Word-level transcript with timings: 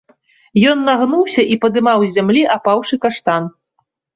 Ён 0.71 0.81
нагнуўся 0.87 1.45
і 1.55 1.59
падымаў 1.65 1.99
з 2.07 2.11
зямлі 2.17 2.43
апаўшы 2.57 2.95
каштан. 3.05 3.43